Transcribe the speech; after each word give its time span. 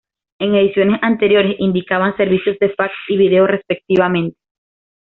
En 0.39 0.55
ediciones 0.55 0.97
anteriores, 1.03 1.57
indicaban 1.59 2.17
servicios 2.17 2.57
de 2.57 2.69
fax 2.73 2.91
y 3.07 3.17
vídeo, 3.17 3.45
respectivamente. 3.45 4.35